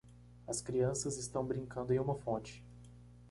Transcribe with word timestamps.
As 0.47 0.63
crianças 0.63 1.19
estão 1.19 1.45
brincando 1.45 1.93
em 1.93 1.99
uma 1.99 2.15
fonte. 2.15 2.63